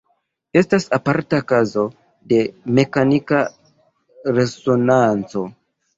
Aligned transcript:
Estas 0.61 0.87
aparta 0.97 1.41
kazo 1.51 1.83
de 2.33 2.39
mekanika 2.79 3.43
resonanco. 4.39 5.45